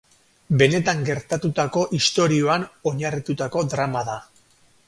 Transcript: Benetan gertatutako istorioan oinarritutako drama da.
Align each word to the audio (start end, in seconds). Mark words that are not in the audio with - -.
Benetan 0.61 1.03
gertatutako 1.09 1.83
istorioan 1.99 2.67
oinarritutako 2.93 3.67
drama 3.75 4.07
da. 4.13 4.21